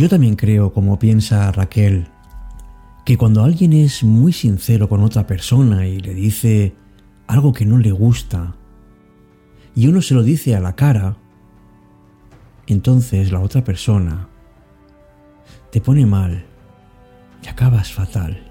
Yo 0.00 0.08
también 0.08 0.34
creo, 0.34 0.72
como 0.72 0.98
piensa 0.98 1.52
Raquel, 1.52 2.06
que 3.04 3.18
cuando 3.18 3.44
alguien 3.44 3.74
es 3.74 4.02
muy 4.02 4.32
sincero 4.32 4.88
con 4.88 5.02
otra 5.02 5.26
persona 5.26 5.86
y 5.86 6.00
le 6.00 6.14
dice 6.14 6.74
algo 7.26 7.52
que 7.52 7.66
no 7.66 7.76
le 7.76 7.90
gusta, 7.90 8.56
y 9.74 9.88
uno 9.88 10.00
se 10.00 10.14
lo 10.14 10.22
dice 10.22 10.56
a 10.56 10.60
la 10.60 10.74
cara, 10.74 11.18
entonces 12.66 13.30
la 13.30 13.40
otra 13.40 13.62
persona 13.62 14.26
te 15.70 15.82
pone 15.82 16.06
mal 16.06 16.46
y 17.44 17.48
acabas 17.48 17.92
fatal. 17.92 18.42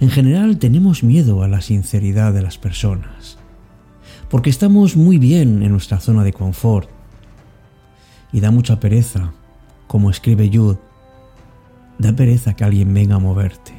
En 0.00 0.10
general 0.10 0.58
tenemos 0.58 1.04
miedo 1.04 1.44
a 1.44 1.48
la 1.48 1.60
sinceridad 1.60 2.32
de 2.32 2.42
las 2.42 2.58
personas, 2.58 3.38
porque 4.28 4.50
estamos 4.50 4.96
muy 4.96 5.18
bien 5.18 5.62
en 5.62 5.70
nuestra 5.70 6.00
zona 6.00 6.24
de 6.24 6.32
confort 6.32 6.95
y 8.32 8.40
da 8.40 8.50
mucha 8.50 8.80
pereza, 8.80 9.32
como 9.86 10.10
escribe 10.10 10.50
Jude, 10.52 10.78
da 11.98 12.12
pereza 12.12 12.54
que 12.54 12.64
alguien 12.64 12.92
venga 12.92 13.16
a 13.16 13.20
moverte. 13.20 13.72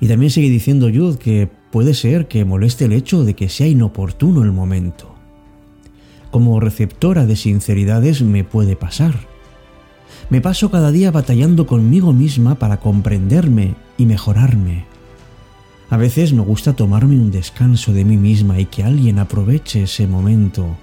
Y 0.00 0.08
también 0.08 0.30
sigue 0.30 0.48
diciendo 0.48 0.88
Jude 0.92 1.18
que 1.18 1.50
puede 1.70 1.94
ser 1.94 2.28
que 2.28 2.44
moleste 2.44 2.84
el 2.84 2.92
hecho 2.92 3.24
de 3.24 3.34
que 3.34 3.48
sea 3.48 3.66
inoportuno 3.66 4.42
el 4.42 4.52
momento. 4.52 5.14
Como 6.30 6.60
receptora 6.60 7.26
de 7.26 7.36
sinceridades 7.36 8.22
me 8.22 8.44
puede 8.44 8.76
pasar. 8.76 9.14
Me 10.30 10.40
paso 10.40 10.70
cada 10.70 10.92
día 10.92 11.10
batallando 11.10 11.66
conmigo 11.66 12.12
misma 12.12 12.56
para 12.56 12.78
comprenderme 12.78 13.74
y 13.96 14.06
mejorarme. 14.06 14.84
A 15.90 15.96
veces 15.96 16.34
me 16.34 16.42
gusta 16.42 16.74
tomarme 16.74 17.16
un 17.16 17.30
descanso 17.30 17.92
de 17.92 18.04
mí 18.04 18.18
misma 18.18 18.60
y 18.60 18.66
que 18.66 18.84
alguien 18.84 19.18
aproveche 19.18 19.84
ese 19.84 20.06
momento 20.06 20.76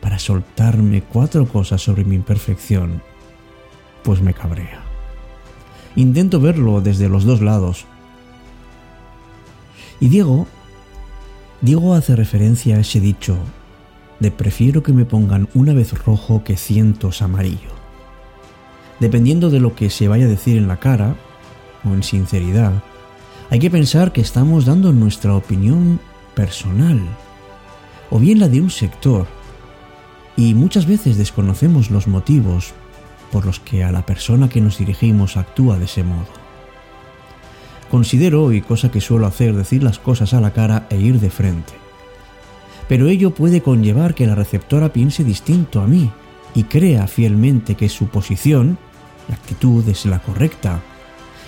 para 0.00 0.18
soltarme 0.18 1.02
cuatro 1.02 1.46
cosas 1.46 1.82
sobre 1.82 2.04
mi 2.04 2.14
imperfección, 2.14 3.02
pues 4.02 4.20
me 4.20 4.34
cabrea. 4.34 4.82
Intento 5.96 6.40
verlo 6.40 6.80
desde 6.80 7.08
los 7.08 7.24
dos 7.24 7.40
lados. 7.40 7.86
Y 9.98 10.08
Diego, 10.08 10.46
Diego 11.62 11.94
hace 11.94 12.14
referencia 12.14 12.76
a 12.76 12.80
ese 12.80 13.00
dicho 13.00 13.38
de 14.20 14.30
prefiero 14.30 14.82
que 14.82 14.92
me 14.92 15.04
pongan 15.04 15.48
una 15.54 15.74
vez 15.74 15.92
rojo 16.04 16.44
que 16.44 16.56
cientos 16.56 17.22
amarillo. 17.22 17.74
Dependiendo 19.00 19.50
de 19.50 19.60
lo 19.60 19.74
que 19.74 19.90
se 19.90 20.08
vaya 20.08 20.26
a 20.26 20.28
decir 20.28 20.56
en 20.56 20.68
la 20.68 20.78
cara, 20.78 21.16
o 21.84 21.92
en 21.92 22.02
sinceridad, 22.02 22.72
hay 23.50 23.58
que 23.58 23.70
pensar 23.70 24.12
que 24.12 24.20
estamos 24.20 24.64
dando 24.64 24.92
nuestra 24.92 25.34
opinión 25.34 26.00
personal, 26.34 27.00
o 28.10 28.18
bien 28.18 28.38
la 28.38 28.48
de 28.48 28.60
un 28.60 28.70
sector, 28.70 29.26
y 30.36 30.54
muchas 30.54 30.86
veces 30.86 31.16
desconocemos 31.16 31.90
los 31.90 32.06
motivos 32.06 32.72
por 33.32 33.46
los 33.46 33.60
que 33.60 33.84
a 33.84 33.92
la 33.92 34.06
persona 34.06 34.48
que 34.48 34.60
nos 34.60 34.78
dirigimos 34.78 35.36
actúa 35.36 35.78
de 35.78 35.86
ese 35.86 36.04
modo. 36.04 36.28
Considero, 37.90 38.52
y 38.52 38.60
cosa 38.60 38.90
que 38.90 39.00
suelo 39.00 39.26
hacer, 39.26 39.54
decir 39.54 39.82
las 39.82 39.98
cosas 39.98 40.34
a 40.34 40.40
la 40.40 40.52
cara 40.52 40.86
e 40.90 40.96
ir 40.96 41.20
de 41.20 41.30
frente 41.30 41.86
pero 42.88 43.08
ello 43.08 43.32
puede 43.32 43.62
conllevar 43.62 44.14
que 44.14 44.26
la 44.26 44.34
receptora 44.34 44.92
piense 44.92 45.24
distinto 45.24 45.80
a 45.80 45.86
mí 45.86 46.10
y 46.54 46.64
crea 46.64 47.06
fielmente 47.06 47.74
que 47.74 47.88
su 47.88 48.06
posición, 48.08 48.78
la 49.28 49.34
actitud 49.34 49.86
es 49.88 50.06
la 50.06 50.20
correcta, 50.20 50.80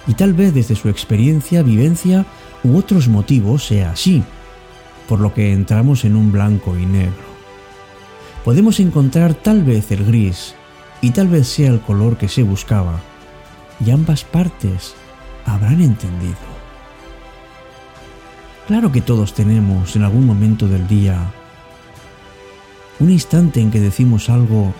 y 0.06 0.14
tal 0.14 0.32
vez 0.32 0.54
desde 0.54 0.74
su 0.74 0.88
experiencia, 0.88 1.62
vivencia 1.62 2.26
u 2.64 2.76
otros 2.76 3.08
motivos 3.08 3.66
sea 3.66 3.90
así, 3.90 4.22
por 5.08 5.20
lo 5.20 5.32
que 5.32 5.52
entramos 5.52 6.04
en 6.04 6.16
un 6.16 6.32
blanco 6.32 6.76
y 6.76 6.86
negro. 6.86 7.27
Podemos 8.44 8.80
encontrar 8.80 9.34
tal 9.34 9.62
vez 9.62 9.90
el 9.92 10.04
gris, 10.04 10.54
y 11.00 11.10
tal 11.10 11.28
vez 11.28 11.48
sea 11.48 11.70
el 11.70 11.80
color 11.80 12.16
que 12.16 12.28
se 12.28 12.42
buscaba, 12.42 13.00
y 13.84 13.90
ambas 13.90 14.24
partes 14.24 14.94
habrán 15.44 15.80
entendido. 15.80 16.36
Claro 18.66 18.92
que 18.92 19.00
todos 19.00 19.32
tenemos 19.32 19.96
en 19.96 20.02
algún 20.02 20.26
momento 20.26 20.68
del 20.68 20.86
día 20.86 21.32
un 23.00 23.10
instante 23.10 23.60
en 23.60 23.70
que 23.70 23.80
decimos 23.80 24.28
algo 24.28 24.74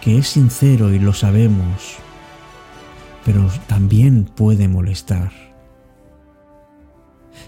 que 0.00 0.18
es 0.18 0.28
sincero 0.28 0.92
y 0.92 0.98
lo 0.98 1.12
sabemos, 1.12 1.96
pero 3.24 3.48
también 3.66 4.24
puede 4.24 4.68
molestar. 4.68 5.32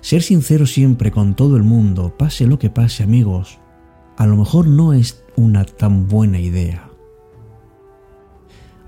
Ser 0.01 0.23
sincero 0.23 0.67
siempre 0.67 1.13
con 1.13 1.35
todo 1.35 1.57
el 1.57 1.63
mundo, 1.63 2.17
pase 2.19 2.47
lo 2.47 2.59
que 2.59 2.71
pase 2.71 3.05
amigos, 3.05 3.59
a 4.19 4.27
lo 4.27 4.37
mejor 4.37 4.67
no 4.67 4.93
es 4.93 5.25
una 5.37 5.65
tan 5.65 6.09
buena 6.09 6.41
idea. 6.41 6.91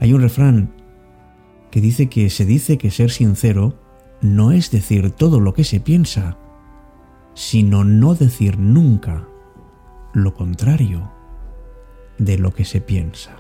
Hay 0.01 0.13
un 0.13 0.23
refrán 0.23 0.75
que 1.71 1.81
dice 1.81 2.09
que 2.09 2.31
se 2.31 2.45
dice 2.45 2.79
que 2.79 2.91
ser 2.91 3.13
sincero 3.13 3.79
no 4.21 4.51
es 4.51 4.73
decir 4.73 5.13
todo 5.13 5.39
lo 5.39 5.55
que 5.55 5.63
se 5.63 5.79
piensa, 5.79 6.37
sino 7.35 7.85
no 7.85 8.17
decir 8.17 8.59
nunca 8.59 9.29
lo 10.15 10.35
contrario 10.35 11.13
de 12.19 12.37
lo 12.37 12.53
que 12.53 12.65
se 12.65 12.81
piensa. 12.81 13.37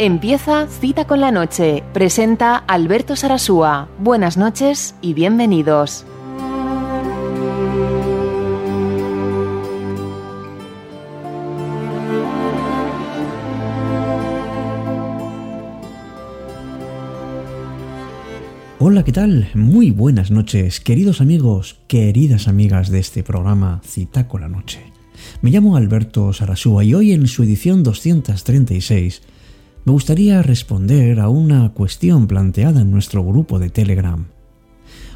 Empieza 0.00 0.66
Cita 0.66 1.06
con 1.06 1.20
la 1.20 1.30
Noche. 1.30 1.84
Presenta 1.92 2.56
Alberto 2.56 3.14
Sarasúa. 3.14 3.88
Buenas 4.00 4.36
noches 4.36 4.96
y 5.00 5.14
bienvenidos. 5.14 6.04
Hola, 18.80 19.04
¿qué 19.04 19.12
tal? 19.12 19.48
Muy 19.54 19.92
buenas 19.92 20.32
noches, 20.32 20.80
queridos 20.80 21.20
amigos, 21.20 21.78
queridas 21.86 22.48
amigas 22.48 22.90
de 22.90 22.98
este 22.98 23.22
programa 23.22 23.80
Cita 23.84 24.26
con 24.26 24.40
la 24.40 24.48
Noche. 24.48 24.80
Me 25.40 25.52
llamo 25.52 25.76
Alberto 25.76 26.32
Sarasúa 26.32 26.82
y 26.82 26.94
hoy 26.94 27.12
en 27.12 27.28
su 27.28 27.44
edición 27.44 27.84
236 27.84 29.22
me 29.84 29.92
gustaría 29.92 30.42
responder 30.42 31.20
a 31.20 31.28
una 31.28 31.70
cuestión 31.70 32.26
planteada 32.26 32.80
en 32.80 32.90
nuestro 32.90 33.24
grupo 33.24 33.58
de 33.58 33.70
Telegram. 33.70 34.26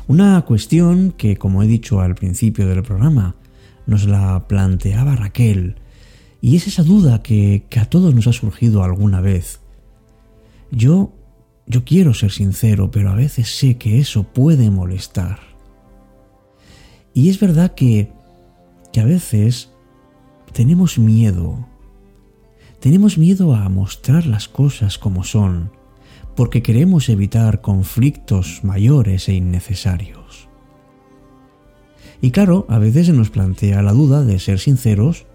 Una 0.06 0.40
cuestión 0.42 1.12
que, 1.12 1.36
como 1.36 1.62
he 1.62 1.66
dicho 1.66 2.00
al 2.00 2.14
principio 2.14 2.66
del 2.66 2.82
programa, 2.82 3.34
nos 3.86 4.06
la 4.06 4.46
planteaba 4.48 5.16
Raquel, 5.16 5.76
y 6.40 6.56
es 6.56 6.66
esa 6.66 6.82
duda 6.82 7.22
que, 7.22 7.64
que 7.68 7.80
a 7.80 7.86
todos 7.86 8.14
nos 8.14 8.26
ha 8.26 8.32
surgido 8.32 8.84
alguna 8.84 9.20
vez. 9.20 9.60
Yo 10.70 11.12
yo 11.70 11.84
quiero 11.84 12.14
ser 12.14 12.30
sincero, 12.30 12.90
pero 12.90 13.10
a 13.10 13.14
veces 13.14 13.54
sé 13.54 13.76
que 13.76 13.98
eso 13.98 14.22
puede 14.22 14.70
molestar. 14.70 15.38
Y 17.12 17.28
es 17.28 17.38
verdad 17.38 17.74
que, 17.74 18.10
que 18.90 19.00
a 19.00 19.04
veces 19.04 19.68
tenemos 20.54 20.98
miedo. 20.98 21.67
Tenemos 22.80 23.18
miedo 23.18 23.54
a 23.54 23.68
mostrar 23.68 24.26
las 24.26 24.48
cosas 24.48 24.98
como 24.98 25.24
son, 25.24 25.70
porque 26.36 26.62
queremos 26.62 27.08
evitar 27.08 27.60
conflictos 27.60 28.60
mayores 28.62 29.28
e 29.28 29.34
innecesarios. 29.34 30.48
Y 32.20 32.30
claro, 32.30 32.66
a 32.68 32.78
veces 32.78 33.06
se 33.06 33.12
nos 33.12 33.30
plantea 33.30 33.82
la 33.82 33.92
duda 33.92 34.24
de 34.24 34.38
ser 34.38 34.58
sinceros, 34.58 35.26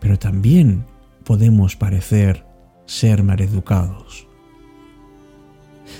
pero 0.00 0.18
también 0.18 0.84
podemos 1.24 1.76
parecer 1.76 2.46
ser 2.86 3.22
maleducados 3.22 4.26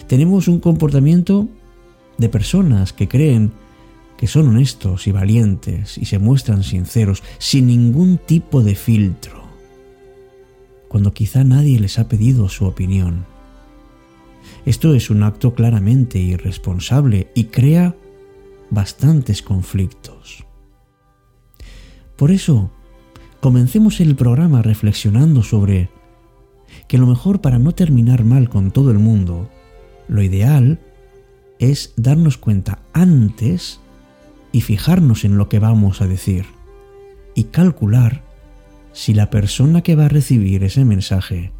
tenemos 0.06 0.48
un 0.48 0.60
comportamiento 0.60 1.48
de 2.19 2.28
personas 2.28 2.92
que 2.92 3.08
creen 3.08 3.52
que 4.16 4.26
son 4.26 4.48
honestos 4.48 5.06
y 5.06 5.12
valientes 5.12 5.98
y 5.98 6.06
se 6.06 6.19
muestran 6.19 6.62
sinceros 6.62 7.22
sin 7.38 7.66
ningún 7.66 8.19
tipo 8.19 8.62
de 8.62 8.74
filtro, 8.74 9.45
cuando 10.96 11.12
quizá 11.12 11.44
nadie 11.44 11.78
les 11.78 11.98
ha 11.98 12.08
pedido 12.08 12.48
su 12.48 12.64
opinión. 12.64 13.26
Esto 14.64 14.94
es 14.94 15.10
un 15.10 15.25
acto 15.25 15.54
claramente 15.54 16.19
irresponsable 16.19 17.31
y 17.34 17.44
crea 17.44 17.94
bastantes 18.70 19.43
conflictos. 19.43 20.46
Por 22.16 22.31
eso, 22.31 22.70
comencemos 23.40 24.00
el 24.00 24.16
programa 24.16 24.62
reflexionando 24.62 25.43
sobre 25.43 25.90
que 26.88 26.96
lo 26.96 27.06
mejor 27.06 27.43
para 27.43 27.58
no 27.58 27.72
terminar 27.72 28.25
mal 28.25 28.48
con 28.48 28.70
todo 28.70 28.90
el 28.90 28.98
mundo 28.98 29.50
lo 30.08 30.22
ideal 30.22 30.81
es 31.58 31.93
darnos 31.98 32.38
cuenta 32.38 32.78
antes 32.94 33.81
y 34.50 34.62
fijarnos 34.62 35.26
en 35.26 35.37
lo 35.37 35.50
que 35.50 35.58
vamos 35.58 36.00
a 36.00 36.06
decir 36.06 36.46
y 37.34 37.44
calcular 37.44 38.25
si 38.96 39.12
la 39.12 39.28
persona 39.28 39.82
que 39.82 39.94
va 39.94 40.06
a 40.06 40.08
recibir 40.08 40.64
ese 40.64 40.87
mensaje 40.87 41.52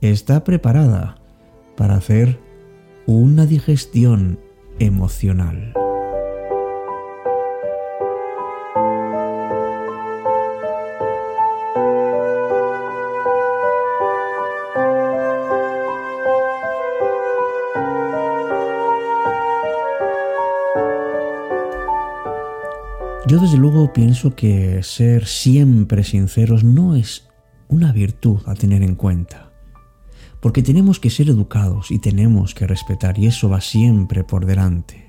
está 0.00 0.44
preparada 0.44 1.16
para 1.76 1.96
hacer 1.96 2.38
una 3.06 3.44
digestión 3.44 4.38
emocional. 4.78 5.74
Yo 23.34 23.40
desde 23.40 23.56
luego 23.56 23.92
pienso 23.92 24.36
que 24.36 24.80
ser 24.84 25.26
siempre 25.26 26.04
sinceros 26.04 26.62
no 26.62 26.94
es 26.94 27.26
una 27.66 27.90
virtud 27.90 28.38
a 28.46 28.54
tener 28.54 28.84
en 28.84 28.94
cuenta, 28.94 29.50
porque 30.38 30.62
tenemos 30.62 31.00
que 31.00 31.10
ser 31.10 31.28
educados 31.28 31.90
y 31.90 31.98
tenemos 31.98 32.54
que 32.54 32.68
respetar 32.68 33.18
y 33.18 33.26
eso 33.26 33.48
va 33.48 33.60
siempre 33.60 34.22
por 34.22 34.46
delante. 34.46 35.08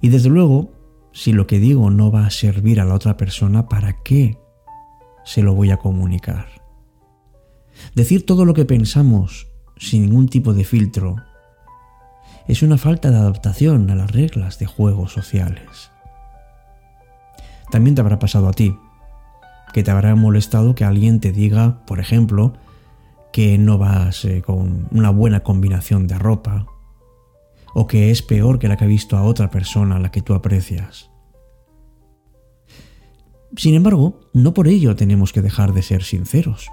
Y 0.00 0.10
desde 0.10 0.28
luego, 0.28 0.70
si 1.12 1.32
lo 1.32 1.48
que 1.48 1.58
digo 1.58 1.90
no 1.90 2.12
va 2.12 2.26
a 2.26 2.30
servir 2.30 2.80
a 2.80 2.84
la 2.84 2.94
otra 2.94 3.16
persona, 3.16 3.68
¿para 3.68 4.04
qué 4.04 4.38
se 5.24 5.42
lo 5.42 5.52
voy 5.52 5.72
a 5.72 5.78
comunicar? 5.78 6.46
Decir 7.96 8.24
todo 8.24 8.44
lo 8.44 8.54
que 8.54 8.66
pensamos 8.66 9.48
sin 9.76 10.02
ningún 10.02 10.28
tipo 10.28 10.54
de 10.54 10.62
filtro 10.62 11.16
es 12.46 12.62
una 12.62 12.78
falta 12.78 13.10
de 13.10 13.16
adaptación 13.16 13.90
a 13.90 13.96
las 13.96 14.12
reglas 14.12 14.60
de 14.60 14.66
juegos 14.66 15.10
sociales. 15.10 15.90
También 17.70 17.94
te 17.94 18.00
habrá 18.00 18.18
pasado 18.18 18.48
a 18.48 18.52
ti, 18.52 18.76
que 19.72 19.82
te 19.82 19.90
habrá 19.90 20.14
molestado 20.14 20.74
que 20.74 20.84
alguien 20.84 21.20
te 21.20 21.32
diga, 21.32 21.84
por 21.86 22.00
ejemplo, 22.00 22.54
que 23.32 23.58
no 23.58 23.78
vas 23.78 24.24
eh, 24.24 24.42
con 24.42 24.88
una 24.90 25.10
buena 25.10 25.40
combinación 25.40 26.06
de 26.06 26.18
ropa, 26.18 26.66
o 27.74 27.86
que 27.86 28.10
es 28.10 28.22
peor 28.22 28.58
que 28.58 28.68
la 28.68 28.76
que 28.76 28.84
ha 28.84 28.88
visto 28.88 29.16
a 29.16 29.22
otra 29.22 29.50
persona 29.50 29.98
la 29.98 30.10
que 30.10 30.22
tú 30.22 30.32
aprecias. 30.32 31.10
Sin 33.56 33.74
embargo, 33.74 34.20
no 34.32 34.54
por 34.54 34.68
ello 34.68 34.96
tenemos 34.96 35.32
que 35.32 35.42
dejar 35.42 35.72
de 35.74 35.82
ser 35.82 36.02
sinceros. 36.02 36.68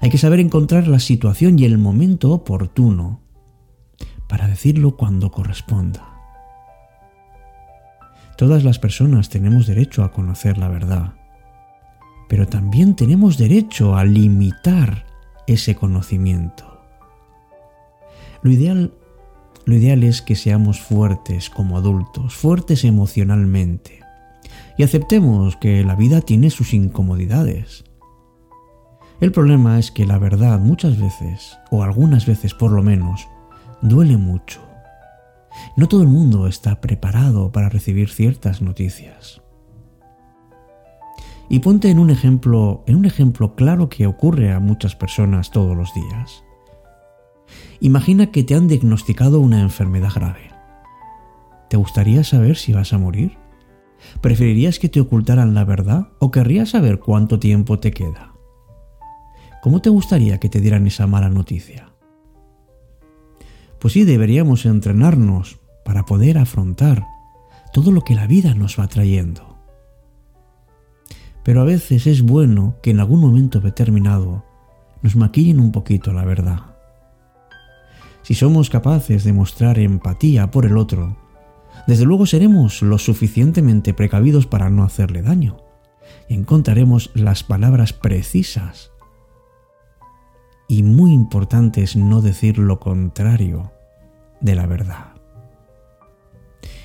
Hay 0.00 0.10
que 0.10 0.18
saber 0.18 0.40
encontrar 0.40 0.88
la 0.88 0.98
situación 0.98 1.58
y 1.58 1.64
el 1.64 1.78
momento 1.78 2.32
oportuno 2.32 3.20
para 4.28 4.48
decirlo 4.48 4.96
cuando 4.96 5.30
corresponda. 5.30 6.09
Todas 8.40 8.64
las 8.64 8.78
personas 8.78 9.28
tenemos 9.28 9.66
derecho 9.66 10.02
a 10.02 10.12
conocer 10.12 10.56
la 10.56 10.68
verdad, 10.68 11.12
pero 12.26 12.46
también 12.46 12.96
tenemos 12.96 13.36
derecho 13.36 13.96
a 13.96 14.06
limitar 14.06 15.04
ese 15.46 15.74
conocimiento. 15.74 16.64
Lo 18.40 18.50
ideal, 18.50 18.94
lo 19.66 19.74
ideal 19.74 20.04
es 20.04 20.22
que 20.22 20.36
seamos 20.36 20.80
fuertes 20.80 21.50
como 21.50 21.76
adultos, 21.76 22.32
fuertes 22.32 22.84
emocionalmente, 22.84 24.00
y 24.78 24.84
aceptemos 24.84 25.56
que 25.56 25.84
la 25.84 25.94
vida 25.94 26.22
tiene 26.22 26.48
sus 26.48 26.72
incomodidades. 26.72 27.84
El 29.20 29.32
problema 29.32 29.78
es 29.78 29.90
que 29.90 30.06
la 30.06 30.16
verdad 30.16 30.58
muchas 30.60 30.98
veces, 30.98 31.58
o 31.70 31.82
algunas 31.82 32.24
veces 32.24 32.54
por 32.54 32.72
lo 32.72 32.82
menos, 32.82 33.28
duele 33.82 34.16
mucho 34.16 34.69
no 35.76 35.88
todo 35.88 36.02
el 36.02 36.08
mundo 36.08 36.46
está 36.46 36.80
preparado 36.80 37.52
para 37.52 37.68
recibir 37.68 38.10
ciertas 38.10 38.62
noticias. 38.62 39.42
Y 41.48 41.58
ponte 41.58 41.90
en 41.90 41.98
un 41.98 42.10
ejemplo, 42.10 42.84
en 42.86 42.96
un 42.96 43.06
ejemplo 43.06 43.56
claro 43.56 43.88
que 43.88 44.06
ocurre 44.06 44.52
a 44.52 44.60
muchas 44.60 44.94
personas 44.94 45.50
todos 45.50 45.76
los 45.76 45.92
días. 45.94 46.44
Imagina 47.80 48.26
que 48.26 48.44
te 48.44 48.54
han 48.54 48.68
diagnosticado 48.68 49.40
una 49.40 49.60
enfermedad 49.60 50.12
grave. 50.14 50.50
¿Te 51.68 51.76
gustaría 51.76 52.22
saber 52.24 52.56
si 52.56 52.72
vas 52.72 52.92
a 52.92 52.98
morir? 52.98 53.36
¿Preferirías 54.20 54.78
que 54.78 54.88
te 54.88 55.00
ocultaran 55.00 55.54
la 55.54 55.64
verdad 55.64 56.08
o 56.20 56.30
querrías 56.30 56.70
saber 56.70 57.00
cuánto 57.00 57.38
tiempo 57.38 57.78
te 57.78 57.90
queda? 57.90 58.34
¿Cómo 59.62 59.82
te 59.82 59.90
gustaría 59.90 60.38
que 60.38 60.48
te 60.48 60.60
dieran 60.60 60.86
esa 60.86 61.06
mala 61.06 61.28
noticia? 61.28 61.89
Pues 63.80 63.94
sí, 63.94 64.04
deberíamos 64.04 64.66
entrenarnos 64.66 65.58
para 65.84 66.04
poder 66.04 66.38
afrontar 66.38 67.06
todo 67.72 67.90
lo 67.92 68.02
que 68.02 68.14
la 68.14 68.26
vida 68.26 68.54
nos 68.54 68.78
va 68.78 68.86
trayendo. 68.88 69.58
Pero 71.42 71.62
a 71.62 71.64
veces 71.64 72.06
es 72.06 72.22
bueno 72.22 72.76
que 72.82 72.90
en 72.90 73.00
algún 73.00 73.20
momento 73.20 73.60
determinado 73.60 74.44
nos 75.02 75.16
maquillen 75.16 75.58
un 75.58 75.72
poquito 75.72 76.12
la 76.12 76.24
verdad. 76.24 76.76
Si 78.22 78.34
somos 78.34 78.68
capaces 78.68 79.24
de 79.24 79.32
mostrar 79.32 79.78
empatía 79.78 80.50
por 80.50 80.66
el 80.66 80.76
otro, 80.76 81.16
desde 81.86 82.04
luego 82.04 82.26
seremos 82.26 82.82
lo 82.82 82.98
suficientemente 82.98 83.94
precavidos 83.94 84.46
para 84.46 84.68
no 84.68 84.84
hacerle 84.84 85.22
daño 85.22 85.56
y 86.28 86.34
encontraremos 86.34 87.10
las 87.14 87.42
palabras 87.42 87.94
precisas 87.94 88.90
y 90.70 90.84
muy 90.84 91.12
importante 91.12 91.82
es 91.82 91.96
no 91.96 92.22
decir 92.22 92.56
lo 92.56 92.78
contrario 92.78 93.72
de 94.40 94.54
la 94.54 94.66
verdad. 94.66 95.14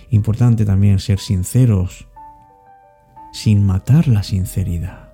Importante 0.10 0.66
también 0.66 0.98
ser 0.98 1.20
sinceros 1.20 2.08
sin 3.32 3.64
matar 3.64 4.08
la 4.08 4.24
sinceridad. 4.24 5.14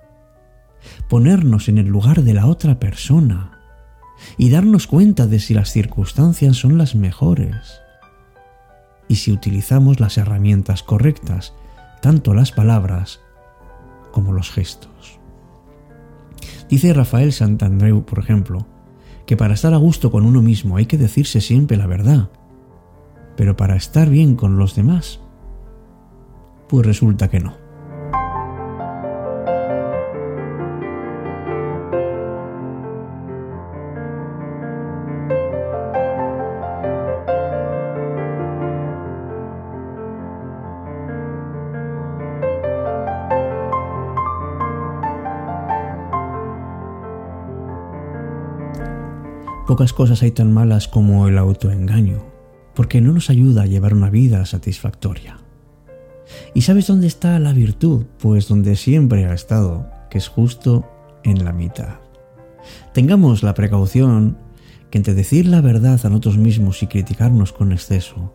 Ponernos 1.09 1.67
en 1.67 1.79
el 1.79 1.87
lugar 1.87 2.23
de 2.23 2.33
la 2.33 2.45
otra 2.45 2.79
persona 2.79 3.59
y 4.37 4.49
darnos 4.51 4.87
cuenta 4.87 5.27
de 5.27 5.39
si 5.39 5.53
las 5.53 5.69
circunstancias 5.69 6.55
son 6.55 6.77
las 6.77 6.95
mejores 6.95 7.81
y 9.09 9.17
si 9.17 9.33
utilizamos 9.33 9.99
las 9.99 10.17
herramientas 10.17 10.81
correctas, 10.81 11.53
tanto 12.01 12.33
las 12.33 12.53
palabras 12.53 13.19
como 14.13 14.31
los 14.31 14.49
gestos. 14.49 15.20
Dice 16.71 16.93
Rafael 16.93 17.33
Santandreu, 17.33 18.05
por 18.05 18.19
ejemplo, 18.19 18.65
que 19.25 19.35
para 19.35 19.55
estar 19.55 19.73
a 19.73 19.77
gusto 19.77 20.09
con 20.09 20.25
uno 20.25 20.41
mismo 20.41 20.77
hay 20.77 20.85
que 20.85 20.97
decirse 20.97 21.41
siempre 21.41 21.75
la 21.75 21.85
verdad, 21.85 22.29
pero 23.35 23.57
para 23.57 23.75
estar 23.75 24.09
bien 24.09 24.37
con 24.37 24.57
los 24.57 24.73
demás, 24.73 25.19
pues 26.69 26.85
resulta 26.85 27.29
que 27.29 27.41
no. 27.41 27.60
Pocas 49.71 49.93
cosas 49.93 50.21
hay 50.21 50.31
tan 50.31 50.51
malas 50.51 50.89
como 50.89 51.29
el 51.29 51.37
autoengaño, 51.37 52.17
porque 52.75 52.99
no 52.99 53.13
nos 53.13 53.29
ayuda 53.29 53.61
a 53.61 53.67
llevar 53.67 53.93
una 53.93 54.09
vida 54.09 54.45
satisfactoria. 54.45 55.37
¿Y 56.53 56.63
sabes 56.63 56.87
dónde 56.87 57.07
está 57.07 57.39
la 57.39 57.53
virtud? 57.53 58.03
Pues 58.19 58.49
donde 58.49 58.75
siempre 58.75 59.23
ha 59.27 59.33
estado, 59.33 59.87
que 60.09 60.17
es 60.17 60.27
justo 60.27 60.85
en 61.23 61.45
la 61.45 61.53
mitad. 61.53 61.99
Tengamos 62.93 63.43
la 63.43 63.53
precaución 63.53 64.37
que 64.89 64.97
entre 64.97 65.13
decir 65.13 65.45
la 65.45 65.61
verdad 65.61 66.01
a 66.03 66.09
nosotros 66.09 66.37
mismos 66.37 66.83
y 66.83 66.87
criticarnos 66.87 67.53
con 67.53 67.71
exceso, 67.71 68.33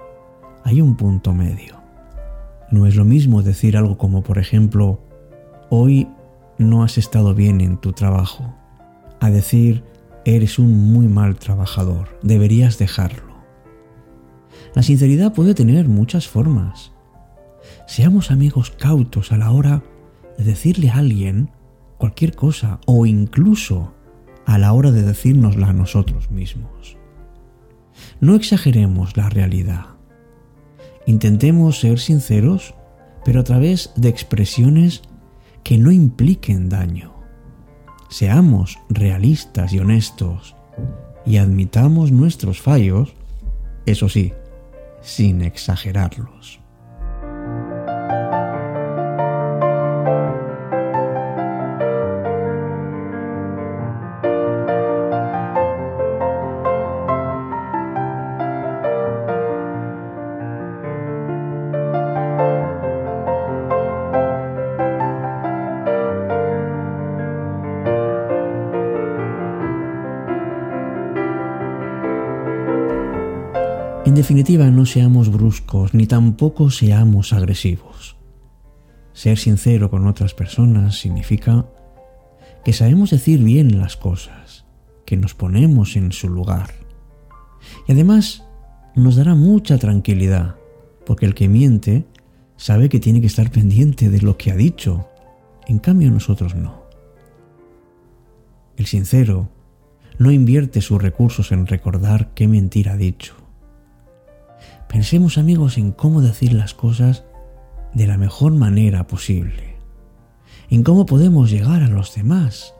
hay 0.64 0.80
un 0.80 0.96
punto 0.96 1.34
medio. 1.34 1.76
No 2.70 2.86
es 2.86 2.96
lo 2.96 3.04
mismo 3.04 3.42
decir 3.42 3.76
algo 3.76 3.98
como, 3.98 4.22
por 4.22 4.38
ejemplo, 4.38 5.02
hoy 5.68 6.08
no 6.56 6.82
has 6.82 6.96
estado 6.96 7.34
bien 7.34 7.60
en 7.60 7.76
tu 7.76 7.92
trabajo, 7.92 8.54
a 9.20 9.28
decir, 9.28 9.84
Eres 10.28 10.58
un 10.58 10.92
muy 10.92 11.06
mal 11.06 11.36
trabajador, 11.36 12.18
deberías 12.20 12.78
dejarlo. 12.78 13.36
La 14.74 14.82
sinceridad 14.82 15.32
puede 15.32 15.54
tener 15.54 15.86
muchas 15.86 16.26
formas. 16.26 16.90
Seamos 17.86 18.32
amigos 18.32 18.72
cautos 18.72 19.30
a 19.30 19.36
la 19.36 19.52
hora 19.52 19.84
de 20.36 20.42
decirle 20.42 20.90
a 20.90 20.96
alguien 20.96 21.50
cualquier 21.96 22.34
cosa 22.34 22.80
o 22.86 23.06
incluso 23.06 23.94
a 24.46 24.58
la 24.58 24.72
hora 24.72 24.90
de 24.90 25.04
decírnosla 25.04 25.68
a 25.68 25.72
nosotros 25.72 26.28
mismos. 26.32 26.96
No 28.20 28.34
exageremos 28.34 29.16
la 29.16 29.28
realidad. 29.28 29.86
Intentemos 31.06 31.78
ser 31.78 32.00
sinceros, 32.00 32.74
pero 33.24 33.38
a 33.38 33.44
través 33.44 33.92
de 33.94 34.08
expresiones 34.08 35.02
que 35.62 35.78
no 35.78 35.92
impliquen 35.92 36.68
daño. 36.68 37.15
Seamos 38.08 38.78
realistas 38.88 39.72
y 39.72 39.78
honestos 39.78 40.54
y 41.24 41.38
admitamos 41.38 42.12
nuestros 42.12 42.60
fallos, 42.60 43.14
eso 43.84 44.08
sí, 44.08 44.32
sin 45.02 45.42
exagerarlos. 45.42 46.60
Definitiva, 74.16 74.70
no 74.70 74.86
seamos 74.86 75.30
bruscos 75.30 75.94
ni 75.94 76.06
tampoco 76.06 76.70
seamos 76.70 77.32
agresivos. 77.32 78.16
Ser 79.12 79.38
sincero 79.38 79.90
con 79.90 80.06
otras 80.06 80.34
personas 80.34 80.98
significa 80.98 81.66
que 82.64 82.72
sabemos 82.72 83.10
decir 83.10 83.42
bien 83.42 83.78
las 83.78 83.96
cosas, 83.96 84.66
que 85.04 85.16
nos 85.16 85.34
ponemos 85.34 85.96
en 85.96 86.12
su 86.12 86.28
lugar. 86.28 86.70
Y 87.86 87.92
además 87.92 88.44
nos 88.94 89.16
dará 89.16 89.34
mucha 89.34 89.78
tranquilidad, 89.78 90.56
porque 91.04 91.26
el 91.26 91.34
que 91.34 91.48
miente 91.48 92.06
sabe 92.56 92.88
que 92.88 93.00
tiene 93.00 93.20
que 93.20 93.28
estar 93.28 93.50
pendiente 93.50 94.10
de 94.10 94.20
lo 94.20 94.36
que 94.36 94.50
ha 94.50 94.56
dicho, 94.56 95.08
en 95.66 95.78
cambio 95.78 96.10
nosotros 96.10 96.54
no. 96.54 96.82
El 98.76 98.86
sincero 98.86 99.48
no 100.18 100.32
invierte 100.32 100.80
sus 100.80 101.00
recursos 101.00 101.52
en 101.52 101.66
recordar 101.66 102.32
qué 102.34 102.48
mentira 102.48 102.94
ha 102.94 102.96
dicho. 102.96 103.45
Pensemos 104.88 105.36
amigos 105.36 105.78
en 105.78 105.92
cómo 105.92 106.20
decir 106.20 106.52
las 106.52 106.74
cosas 106.74 107.24
de 107.94 108.06
la 108.06 108.18
mejor 108.18 108.52
manera 108.52 109.06
posible, 109.06 109.76
en 110.70 110.82
cómo 110.82 111.06
podemos 111.06 111.50
llegar 111.50 111.82
a 111.82 111.88
los 111.88 112.14
demás, 112.14 112.74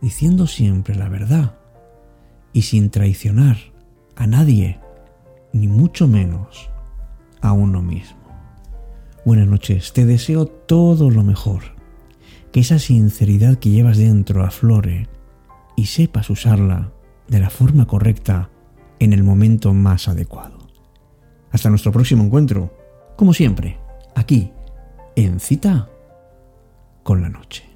diciendo 0.00 0.46
siempre 0.46 0.94
la 0.94 1.08
verdad 1.08 1.56
y 2.52 2.62
sin 2.62 2.90
traicionar 2.90 3.56
a 4.16 4.26
nadie, 4.26 4.80
ni 5.52 5.68
mucho 5.68 6.08
menos 6.08 6.70
a 7.40 7.52
uno 7.52 7.82
mismo. 7.82 8.18
Buenas 9.24 9.46
noches, 9.46 9.92
te 9.92 10.06
deseo 10.06 10.46
todo 10.46 11.10
lo 11.10 11.22
mejor, 11.22 11.62
que 12.52 12.60
esa 12.60 12.78
sinceridad 12.78 13.58
que 13.58 13.70
llevas 13.70 13.98
dentro 13.98 14.44
aflore 14.44 15.08
y 15.76 15.86
sepas 15.86 16.30
usarla 16.30 16.92
de 17.28 17.38
la 17.38 17.50
forma 17.50 17.86
correcta 17.86 18.50
en 18.98 19.12
el 19.12 19.22
momento 19.22 19.74
más 19.74 20.08
adecuado. 20.08 20.57
Hasta 21.50 21.70
nuestro 21.70 21.92
próximo 21.92 22.24
encuentro, 22.24 22.72
como 23.16 23.32
siempre, 23.32 23.78
aquí, 24.14 24.52
en 25.16 25.40
cita 25.40 25.88
con 27.02 27.22
la 27.22 27.28
noche. 27.28 27.67